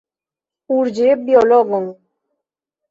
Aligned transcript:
Urĝe 0.77 1.11
biologon! 1.29 1.89